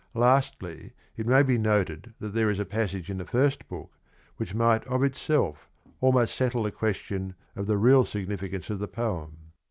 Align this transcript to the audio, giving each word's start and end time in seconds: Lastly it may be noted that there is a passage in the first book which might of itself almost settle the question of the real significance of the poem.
Lastly 0.15 0.93
it 1.15 1.27
may 1.27 1.43
be 1.43 1.59
noted 1.59 2.15
that 2.17 2.29
there 2.33 2.49
is 2.49 2.57
a 2.59 2.65
passage 2.65 3.11
in 3.11 3.19
the 3.19 3.23
first 3.23 3.67
book 3.67 3.99
which 4.37 4.55
might 4.55 4.83
of 4.87 5.03
itself 5.03 5.69
almost 5.99 6.33
settle 6.33 6.63
the 6.63 6.71
question 6.71 7.35
of 7.55 7.67
the 7.67 7.77
real 7.77 8.03
significance 8.03 8.71
of 8.71 8.79
the 8.79 8.87
poem. 8.87 9.37